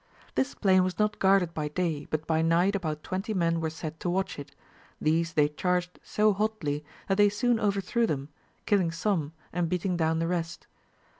This 0.33 0.55
plain 0.55 0.83
was 0.83 0.97
not 0.97 1.19
guarded 1.19 1.53
by 1.53 1.67
day, 1.67 2.07
but 2.09 2.25
by 2.25 2.41
night 2.41 2.75
about 2.75 3.03
twenty 3.03 3.35
men 3.35 3.61
were 3.61 3.69
set 3.69 3.99
to 3.99 4.09
watch 4.09 4.39
it; 4.39 4.55
these 4.99 5.33
they 5.33 5.47
charged 5.47 5.99
so 6.01 6.33
hotly, 6.33 6.83
that 7.07 7.17
they 7.17 7.29
soon 7.29 7.59
overthrew 7.59 8.07
them, 8.07 8.29
killing 8.65 8.89
some, 8.91 9.33
and 9.53 9.69
beating 9.69 9.95
down 9.97 10.17
the 10.17 10.25
rest. 10.25 10.65